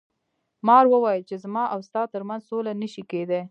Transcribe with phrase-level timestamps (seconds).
[0.67, 3.41] مار وویل چې زما او ستا تر منځ سوله نشي کیدی.